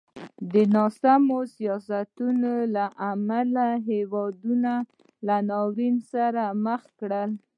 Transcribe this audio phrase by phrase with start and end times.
[0.53, 4.71] د ناسمو سیاستونو له امله یې هېوادونه
[5.27, 7.31] له ناورین سره مخ کړل.